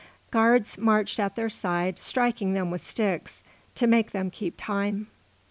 Guards 0.31 0.79
marched 0.79 1.19
at 1.19 1.35
their 1.35 1.47
side, 1.47 1.99
striking 1.99 2.53
them 2.55 2.71
with 2.71 2.83
sticks 2.83 3.43
to 3.75 3.85
make 3.85 4.13
them 4.13 4.31
keep 4.31 4.55
time. 4.57 5.05